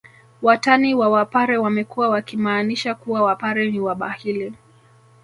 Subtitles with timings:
[0.41, 4.53] Watani wa wapare wamekuwa wakimaanisha kuwa wapare ni wabahili